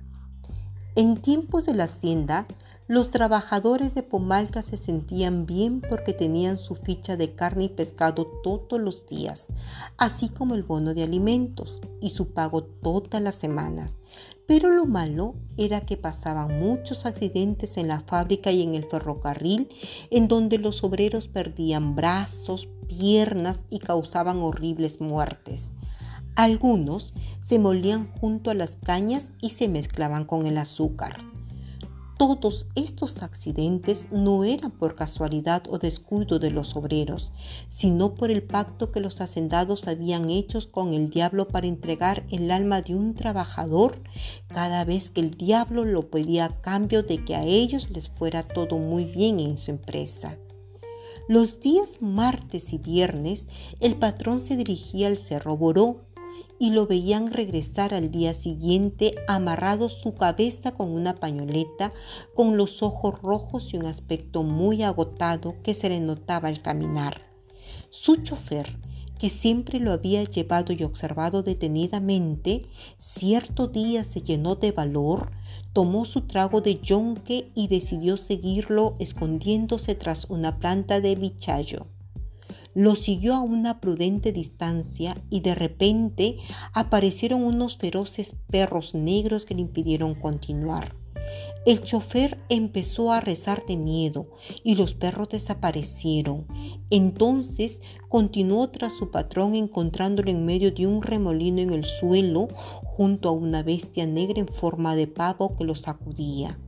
En 0.97 1.15
tiempos 1.15 1.67
de 1.67 1.73
la 1.73 1.85
hacienda, 1.85 2.45
los 2.89 3.11
trabajadores 3.11 3.95
de 3.95 4.03
Pomalca 4.03 4.61
se 4.61 4.75
sentían 4.75 5.45
bien 5.45 5.79
porque 5.79 6.11
tenían 6.11 6.57
su 6.57 6.75
ficha 6.75 7.15
de 7.15 7.33
carne 7.33 7.63
y 7.63 7.69
pescado 7.69 8.27
todos 8.43 8.81
los 8.81 9.07
días, 9.07 9.53
así 9.97 10.27
como 10.27 10.53
el 10.55 10.63
bono 10.63 10.93
de 10.93 11.03
alimentos 11.03 11.79
y 12.01 12.09
su 12.09 12.33
pago 12.33 12.65
todas 12.65 13.21
las 13.21 13.35
semanas. 13.35 13.99
Pero 14.47 14.69
lo 14.69 14.85
malo 14.85 15.35
era 15.57 15.81
que 15.81 15.97
pasaban 15.97 16.59
muchos 16.59 17.05
accidentes 17.05 17.77
en 17.77 17.87
la 17.87 18.01
fábrica 18.01 18.51
y 18.51 18.61
en 18.61 18.75
el 18.75 18.85
ferrocarril, 18.85 19.69
en 20.09 20.27
donde 20.27 20.57
los 20.57 20.83
obreros 20.83 21.27
perdían 21.27 21.95
brazos, 21.95 22.67
piernas 22.87 23.61
y 23.69 23.79
causaban 23.79 24.37
horribles 24.39 24.99
muertes. 24.99 25.73
Algunos 26.35 27.13
se 27.41 27.59
molían 27.59 28.11
junto 28.11 28.49
a 28.49 28.53
las 28.53 28.75
cañas 28.75 29.31
y 29.39 29.51
se 29.51 29.67
mezclaban 29.67 30.25
con 30.25 30.45
el 30.45 30.57
azúcar. 30.57 31.32
Todos 32.25 32.67
estos 32.75 33.21
accidentes 33.21 34.05
no 34.09 34.45
eran 34.45 34.71
por 34.71 34.95
casualidad 34.95 35.63
o 35.67 35.77
descuido 35.77 36.39
de 36.39 36.51
los 36.51 36.77
obreros, 36.77 37.33
sino 37.67 38.13
por 38.13 38.31
el 38.31 38.43
pacto 38.43 38.93
que 38.93 39.01
los 39.01 39.19
hacendados 39.19 39.89
habían 39.89 40.29
hecho 40.29 40.59
con 40.71 40.93
el 40.93 41.09
diablo 41.09 41.49
para 41.49 41.67
entregar 41.67 42.25
el 42.31 42.49
alma 42.49 42.81
de 42.81 42.95
un 42.95 43.13
trabajador 43.13 44.01
cada 44.47 44.85
vez 44.85 45.09
que 45.09 45.19
el 45.19 45.31
diablo 45.31 45.83
lo 45.83 46.09
pedía 46.09 46.45
a 46.45 46.61
cambio 46.61 47.03
de 47.03 47.25
que 47.25 47.35
a 47.35 47.43
ellos 47.43 47.89
les 47.89 48.07
fuera 48.07 48.43
todo 48.43 48.77
muy 48.77 49.03
bien 49.03 49.41
en 49.41 49.57
su 49.57 49.71
empresa. 49.71 50.37
Los 51.27 51.59
días 51.59 52.01
martes 52.01 52.71
y 52.71 52.77
viernes 52.77 53.49
el 53.81 53.95
patrón 53.95 54.39
se 54.39 54.55
dirigía 54.55 55.07
al 55.07 55.17
Cerro 55.17 55.57
Boró 55.57 56.05
y 56.63 56.69
lo 56.69 56.87
veían 56.87 57.33
regresar 57.33 57.93
al 57.93 58.09
día 58.09 58.33
siguiente 58.33 59.15
amarrado 59.27 59.89
su 59.89 60.13
cabeza 60.13 60.71
con 60.71 60.91
una 60.91 61.13
pañoleta, 61.13 61.91
con 62.35 62.55
los 62.55 62.81
ojos 62.81 63.21
rojos 63.21 63.73
y 63.73 63.77
un 63.77 63.85
aspecto 63.85 64.43
muy 64.43 64.81
agotado 64.81 65.55
que 65.61 65.73
se 65.73 65.89
le 65.89 65.99
notaba 65.99 66.47
al 66.47 66.61
caminar. 66.61 67.21
Su 67.89 68.15
chofer, 68.15 68.77
que 69.19 69.29
siempre 69.29 69.81
lo 69.81 69.91
había 69.91 70.23
llevado 70.23 70.71
y 70.71 70.85
observado 70.85 71.43
detenidamente, 71.43 72.65
cierto 72.97 73.67
día 73.67 74.05
se 74.05 74.21
llenó 74.21 74.55
de 74.55 74.71
valor, 74.71 75.31
tomó 75.73 76.05
su 76.05 76.21
trago 76.21 76.61
de 76.61 76.79
yonque 76.79 77.51
y 77.55 77.67
decidió 77.67 78.15
seguirlo 78.15 78.95
escondiéndose 78.99 79.95
tras 79.95 80.29
una 80.29 80.59
planta 80.59 81.01
de 81.01 81.15
bichayo. 81.15 81.87
Lo 82.75 82.95
siguió 82.95 83.35
a 83.35 83.41
una 83.41 83.79
prudente 83.79 84.31
distancia 84.31 85.15
y 85.29 85.41
de 85.41 85.53
repente 85.53 86.37
aparecieron 86.73 87.43
unos 87.43 87.77
feroces 87.77 88.33
perros 88.49 88.95
negros 88.95 89.45
que 89.45 89.55
le 89.55 89.61
impidieron 89.61 90.15
continuar. 90.15 90.95
El 91.65 91.81
chofer 91.81 92.37
empezó 92.49 93.11
a 93.11 93.21
rezar 93.21 93.65
de 93.65 93.77
miedo 93.77 94.27
y 94.63 94.75
los 94.75 94.93
perros 94.93 95.29
desaparecieron. 95.29 96.45
Entonces 96.89 97.81
continuó 98.09 98.69
tras 98.69 98.93
su 98.93 99.11
patrón 99.11 99.55
encontrándolo 99.55 100.29
en 100.29 100.45
medio 100.45 100.71
de 100.71 100.87
un 100.87 101.01
remolino 101.01 101.61
en 101.61 101.71
el 101.71 101.85
suelo 101.85 102.49
junto 102.83 103.29
a 103.29 103.33
una 103.33 103.63
bestia 103.63 104.05
negra 104.05 104.39
en 104.39 104.47
forma 104.47 104.95
de 104.95 105.07
pavo 105.07 105.55
que 105.55 105.63
lo 105.63 105.75
sacudía. 105.75 106.59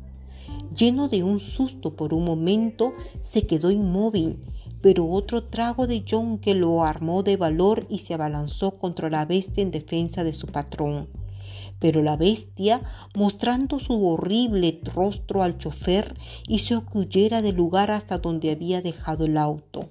Lleno 0.76 1.10
de 1.10 1.24
un 1.24 1.40
susto 1.40 1.96
por 1.96 2.14
un 2.14 2.26
momento, 2.26 2.92
se 3.22 3.46
quedó 3.46 3.72
inmóvil 3.72 4.40
pero 4.86 5.10
otro 5.10 5.46
trago 5.46 5.88
de 5.88 6.06
que 6.06 6.54
lo 6.54 6.84
armó 6.84 7.24
de 7.24 7.38
valor 7.38 7.88
y 7.90 7.98
se 7.98 8.14
abalanzó 8.14 8.78
contra 8.78 9.10
la 9.10 9.26
bestia 9.26 9.64
en 9.64 9.72
defensa 9.72 10.24
de 10.24 10.32
su 10.32 10.46
patrón. 10.46 11.10
Pero 11.80 12.04
la 12.04 12.18
bestia, 12.18 12.84
mostrando 13.16 13.80
su 13.80 14.06
horrible 14.08 14.80
rostro 14.84 15.42
al 15.42 15.58
chofer, 15.58 16.16
hizo 16.48 16.86
que 16.86 17.00
huyera 17.00 17.42
del 17.42 17.56
lugar 17.56 17.90
hasta 17.90 18.20
donde 18.20 18.52
había 18.52 18.84
dejado 18.84 19.26
el 19.26 19.38
auto. 19.38 19.90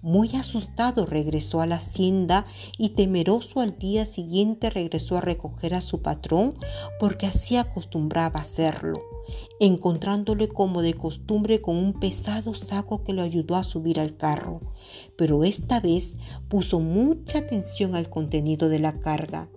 Muy 0.00 0.34
asustado 0.34 1.04
regresó 1.04 1.60
a 1.60 1.66
la 1.66 1.74
hacienda 1.74 2.46
y 2.78 2.94
temeroso 2.94 3.60
al 3.60 3.76
día 3.78 4.06
siguiente 4.06 4.70
regresó 4.70 5.18
a 5.18 5.20
recoger 5.20 5.74
a 5.74 5.82
su 5.82 6.00
patrón 6.00 6.54
porque 6.98 7.26
así 7.26 7.58
acostumbraba 7.58 8.40
hacerlo, 8.40 8.98
encontrándole 9.60 10.48
como 10.48 10.82
de 10.82 10.94
costumbre 10.94 11.60
con 11.60 11.76
un 11.76 11.98
pesado 12.00 12.54
saco 12.54 13.04
que 13.04 13.12
lo 13.12 13.22
ayudó 13.22 13.56
a 13.56 13.64
subir 13.64 14.00
al 14.00 14.16
carro. 14.16 14.60
Pero 15.16 15.44
esta 15.44 15.80
vez 15.80 16.16
puso 16.48 16.80
mucha 16.80 17.38
atención 17.38 17.94
al 17.94 18.10
contenido 18.10 18.68
de 18.68 18.78
la 18.78 19.00
carga 19.00 19.48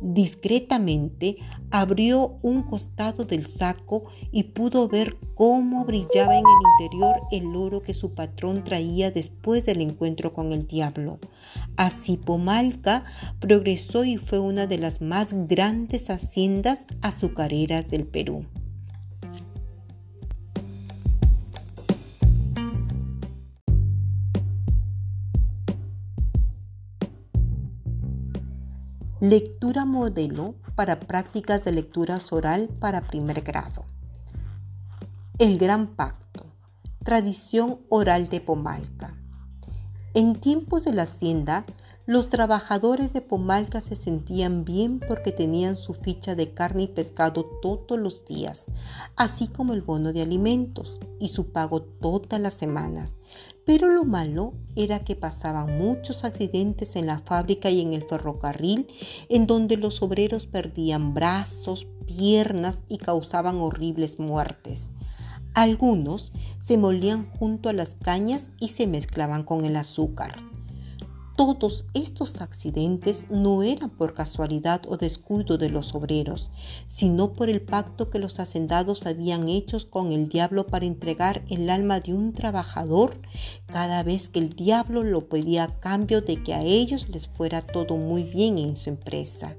Discretamente 0.00 1.38
abrió 1.70 2.38
un 2.42 2.62
costado 2.62 3.24
del 3.24 3.46
saco 3.46 4.02
y 4.30 4.44
pudo 4.44 4.88
ver 4.88 5.16
cómo 5.34 5.84
brillaba 5.84 6.36
en 6.36 6.44
el 6.44 6.84
interior 6.84 7.16
el 7.30 7.56
oro 7.56 7.82
que 7.82 7.94
su 7.94 8.14
patrón 8.14 8.62
traía 8.62 9.10
después 9.10 9.64
del 9.64 9.80
encuentro 9.80 10.30
con 10.32 10.52
el 10.52 10.66
diablo. 10.66 11.18
Así 11.76 12.18
Pomalca 12.18 13.04
progresó 13.40 14.04
y 14.04 14.18
fue 14.18 14.38
una 14.38 14.66
de 14.66 14.78
las 14.78 15.00
más 15.00 15.28
grandes 15.48 16.10
haciendas 16.10 16.86
azucareras 17.00 17.88
del 17.88 18.06
Perú. 18.06 18.44
Lectura 29.28 29.84
modelo 29.84 30.54
para 30.76 31.00
prácticas 31.00 31.64
de 31.64 31.72
lectura 31.72 32.20
oral 32.30 32.68
para 32.78 33.08
primer 33.08 33.40
grado. 33.40 33.84
El 35.40 35.58
Gran 35.58 35.96
Pacto. 35.96 36.46
Tradición 37.02 37.80
oral 37.88 38.28
de 38.28 38.40
Pomalca. 38.40 39.16
En 40.14 40.36
tiempos 40.36 40.84
de 40.84 40.92
la 40.92 41.02
hacienda, 41.02 41.64
los 42.06 42.28
trabajadores 42.28 43.12
de 43.12 43.20
Pomalca 43.20 43.80
se 43.80 43.96
sentían 43.96 44.64
bien 44.64 45.00
porque 45.00 45.32
tenían 45.32 45.74
su 45.74 45.94
ficha 45.94 46.36
de 46.36 46.54
carne 46.54 46.82
y 46.82 46.86
pescado 46.86 47.46
todos 47.60 47.98
los 47.98 48.24
días, 48.26 48.66
así 49.16 49.48
como 49.48 49.72
el 49.72 49.82
bono 49.82 50.12
de 50.12 50.22
alimentos 50.22 51.00
y 51.18 51.30
su 51.30 51.50
pago 51.50 51.82
todas 51.82 52.40
las 52.40 52.54
semanas. 52.54 53.16
Pero 53.66 53.88
lo 53.88 54.04
malo 54.04 54.54
era 54.76 55.00
que 55.00 55.16
pasaban 55.16 55.76
muchos 55.76 56.24
accidentes 56.24 56.94
en 56.94 57.06
la 57.06 57.18
fábrica 57.18 57.68
y 57.68 57.80
en 57.80 57.92
el 57.92 58.04
ferrocarril, 58.04 58.86
en 59.28 59.48
donde 59.48 59.76
los 59.76 60.02
obreros 60.02 60.46
perdían 60.46 61.14
brazos, 61.14 61.88
piernas 62.06 62.84
y 62.88 62.98
causaban 62.98 63.56
horribles 63.56 64.20
muertes. 64.20 64.92
Algunos 65.52 66.32
se 66.60 66.78
molían 66.78 67.28
junto 67.28 67.68
a 67.68 67.72
las 67.72 67.94
cañas 67.94 68.50
y 68.60 68.68
se 68.68 68.86
mezclaban 68.86 69.42
con 69.42 69.64
el 69.64 69.74
azúcar. 69.74 70.55
Todos 71.36 71.84
estos 71.92 72.40
accidentes 72.40 73.26
no 73.28 73.62
eran 73.62 73.90
por 73.90 74.14
casualidad 74.14 74.80
o 74.88 74.96
descuido 74.96 75.58
de 75.58 75.68
los 75.68 75.94
obreros, 75.94 76.50
sino 76.88 77.34
por 77.34 77.50
el 77.50 77.60
pacto 77.60 78.08
que 78.08 78.18
los 78.18 78.40
hacendados 78.40 79.04
habían 79.04 79.46
hecho 79.50 79.76
con 79.90 80.12
el 80.12 80.30
diablo 80.30 80.64
para 80.64 80.86
entregar 80.86 81.44
el 81.50 81.68
alma 81.68 82.00
de 82.00 82.14
un 82.14 82.32
trabajador 82.32 83.20
cada 83.66 84.02
vez 84.02 84.30
que 84.30 84.38
el 84.38 84.54
diablo 84.54 85.02
lo 85.02 85.28
pedía 85.28 85.64
a 85.64 85.78
cambio 85.78 86.22
de 86.22 86.42
que 86.42 86.54
a 86.54 86.62
ellos 86.62 87.10
les 87.10 87.28
fuera 87.28 87.60
todo 87.60 87.98
muy 87.98 88.22
bien 88.22 88.56
en 88.56 88.74
su 88.74 88.88
empresa. 88.88 89.56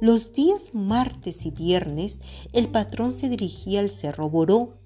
Los 0.00 0.32
días 0.32 0.74
martes 0.74 1.46
y 1.46 1.50
viernes 1.50 2.20
el 2.52 2.68
patrón 2.68 3.12
se 3.12 3.28
dirigía 3.28 3.78
al 3.78 3.90
Cerro 3.90 4.28
Boró 4.28 4.79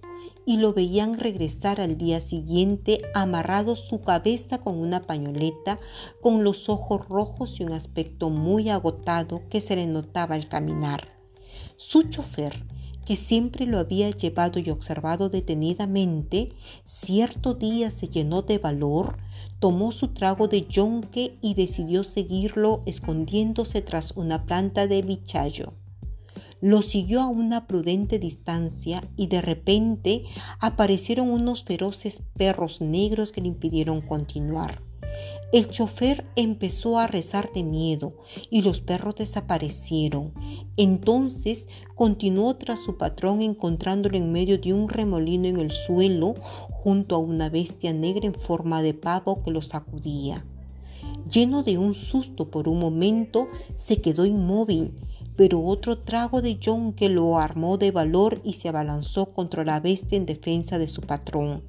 y 0.46 0.58
lo 0.58 0.72
veían 0.72 1.18
regresar 1.18 1.80
al 1.80 1.96
día 1.96 2.20
siguiente 2.20 3.02
amarrado 3.14 3.76
su 3.76 4.00
cabeza 4.02 4.58
con 4.58 4.78
una 4.78 5.02
pañoleta, 5.02 5.78
con 6.20 6.44
los 6.44 6.68
ojos 6.68 7.08
rojos 7.08 7.60
y 7.60 7.64
un 7.64 7.72
aspecto 7.72 8.30
muy 8.30 8.70
agotado 8.70 9.42
que 9.48 9.60
se 9.60 9.76
le 9.76 9.86
notaba 9.86 10.34
al 10.34 10.48
caminar. 10.48 11.08
Su 11.76 12.04
chofer, 12.04 12.62
que 13.04 13.16
siempre 13.16 13.66
lo 13.66 13.78
había 13.78 14.10
llevado 14.10 14.58
y 14.58 14.70
observado 14.70 15.28
detenidamente, 15.28 16.52
cierto 16.84 17.54
día 17.54 17.90
se 17.90 18.08
llenó 18.08 18.42
de 18.42 18.58
valor, 18.58 19.18
tomó 19.58 19.92
su 19.92 20.08
trago 20.08 20.48
de 20.48 20.66
yonque 20.66 21.36
y 21.42 21.54
decidió 21.54 22.04
seguirlo 22.04 22.82
escondiéndose 22.86 23.82
tras 23.82 24.12
una 24.12 24.46
planta 24.46 24.86
de 24.86 25.02
bichayo. 25.02 25.74
Lo 26.60 26.82
siguió 26.82 27.20
a 27.20 27.28
una 27.28 27.66
prudente 27.66 28.18
distancia 28.18 29.02
y 29.16 29.26
de 29.26 29.42
repente 29.42 30.24
aparecieron 30.60 31.30
unos 31.30 31.64
feroces 31.64 32.20
perros 32.36 32.80
negros 32.80 33.32
que 33.32 33.40
le 33.40 33.48
impidieron 33.48 34.00
continuar. 34.00 34.82
El 35.52 35.68
chofer 35.68 36.26
empezó 36.34 36.98
a 36.98 37.06
rezar 37.06 37.52
de 37.52 37.62
miedo 37.62 38.14
y 38.50 38.62
los 38.62 38.80
perros 38.80 39.14
desaparecieron. 39.16 40.32
Entonces 40.76 41.68
continuó 41.94 42.56
tras 42.56 42.80
su 42.80 42.96
patrón 42.96 43.40
encontrándolo 43.40 44.16
en 44.16 44.32
medio 44.32 44.58
de 44.58 44.72
un 44.72 44.88
remolino 44.88 45.46
en 45.46 45.60
el 45.60 45.70
suelo 45.70 46.34
junto 46.70 47.14
a 47.14 47.18
una 47.18 47.50
bestia 47.50 47.92
negra 47.92 48.26
en 48.26 48.34
forma 48.34 48.82
de 48.82 48.94
pavo 48.94 49.42
que 49.42 49.52
lo 49.52 49.62
sacudía. 49.62 50.44
Lleno 51.30 51.62
de 51.62 51.78
un 51.78 51.94
susto 51.94 52.50
por 52.50 52.68
un 52.68 52.80
momento, 52.80 53.46
se 53.76 54.00
quedó 54.00 54.26
inmóvil 54.26 54.92
pero 55.36 55.62
otro 55.62 55.98
trago 55.98 56.42
de 56.42 56.58
que 56.58 57.08
lo 57.08 57.38
armó 57.38 57.78
de 57.78 57.90
valor 57.90 58.40
y 58.44 58.54
se 58.54 58.68
abalanzó 58.68 59.32
contra 59.32 59.64
la 59.64 59.80
bestia 59.80 60.16
en 60.16 60.26
defensa 60.26 60.78
de 60.78 60.88
su 60.88 61.00
patrón. 61.00 61.62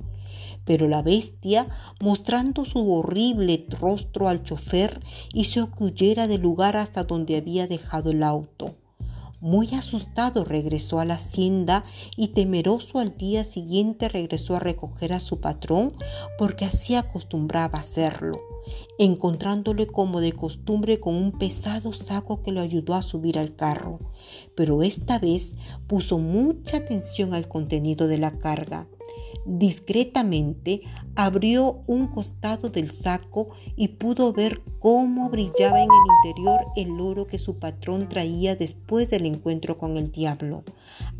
Pero 0.63 0.87
la 0.87 1.01
bestia, 1.01 1.67
mostrando 2.01 2.65
su 2.65 2.91
horrible 2.91 3.65
rostro 3.79 4.27
al 4.27 4.43
chofer, 4.43 4.99
hizo 5.33 5.71
que 5.71 5.83
huyera 5.83 6.27
del 6.27 6.41
lugar 6.41 6.75
hasta 6.77 7.03
donde 7.03 7.37
había 7.37 7.67
dejado 7.67 8.11
el 8.11 8.23
auto. 8.23 8.75
Muy 9.41 9.75
asustado 9.75 10.43
regresó 10.43 10.99
a 10.99 11.05
la 11.05 11.15
hacienda 11.15 11.83
y 12.15 12.29
temeroso 12.29 12.99
al 12.99 13.15
día 13.15 13.43
siguiente 13.43 14.09
regresó 14.09 14.55
a 14.55 14.59
recoger 14.59 15.13
a 15.13 15.19
su 15.19 15.39
patrón 15.39 15.93
porque 16.39 16.65
así 16.65 16.95
acostumbraba 16.95 17.77
hacerlo 17.77 18.54
encontrándole 18.97 19.87
como 19.87 20.21
de 20.21 20.33
costumbre 20.33 20.99
con 20.99 21.15
un 21.15 21.31
pesado 21.31 21.93
saco 21.93 22.41
que 22.41 22.51
lo 22.51 22.61
ayudó 22.61 22.93
a 22.93 23.01
subir 23.01 23.37
al 23.37 23.55
carro, 23.55 23.99
pero 24.55 24.83
esta 24.83 25.19
vez 25.19 25.55
puso 25.87 26.19
mucha 26.19 26.77
atención 26.77 27.33
al 27.33 27.47
contenido 27.47 28.07
de 28.07 28.17
la 28.17 28.37
carga. 28.37 28.87
Discretamente 29.45 30.81
abrió 31.15 31.83
un 31.85 32.07
costado 32.07 32.69
del 32.69 32.89
saco 32.91 33.45
y 33.75 33.89
pudo 33.89 34.33
ver 34.33 34.63
cómo 34.79 35.29
brillaba 35.29 35.81
en 35.81 35.89
el 35.89 36.31
interior 36.31 36.61
el 36.75 36.99
oro 36.99 37.27
que 37.27 37.37
su 37.37 37.59
patrón 37.59 38.09
traía 38.09 38.55
después 38.55 39.09
del 39.11 39.27
encuentro 39.27 39.75
con 39.75 39.97
el 39.97 40.11
diablo. 40.11 40.63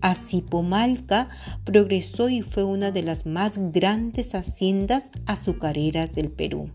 Así 0.01 0.41
Pomalca 0.41 1.29
progresó 1.63 2.29
y 2.29 2.41
fue 2.41 2.63
una 2.63 2.89
de 2.91 3.03
las 3.03 3.27
más 3.27 3.59
grandes 3.71 4.33
haciendas 4.33 5.11
azucareras 5.27 6.15
del 6.15 6.31
Perú. 6.31 6.71